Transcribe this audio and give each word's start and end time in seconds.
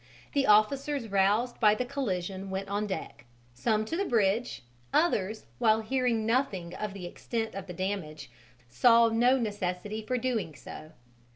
The 0.33 0.47
officers 0.47 1.09
roused 1.09 1.59
by 1.59 1.75
the 1.75 1.85
collision 1.85 2.49
went 2.49 2.69
on 2.69 2.87
deck: 2.87 3.25
some 3.53 3.85
to 3.85 3.95
the 3.95 4.03
bridge; 4.03 4.63
others, 4.91 5.45
while 5.59 5.81
hearing 5.81 6.25
nothing 6.25 6.73
of 6.73 6.95
the 6.95 7.05
extent 7.05 7.53
of 7.53 7.67
the 7.67 7.73
damage, 7.75 8.31
saw 8.67 9.09
no 9.09 9.37
necessity 9.37 10.01
for 10.01 10.17
doing 10.17 10.55
so. 10.55 10.93